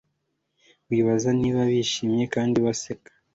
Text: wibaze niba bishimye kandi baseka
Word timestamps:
wibaze 0.89 1.29
niba 1.39 1.61
bishimye 1.71 2.23
kandi 2.33 2.57
baseka 2.65 3.11